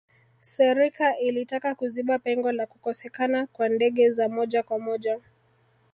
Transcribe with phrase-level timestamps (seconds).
[0.41, 5.19] serika ilitaka kuziba pengo la kukosekana kwa ndege za moja kwa moja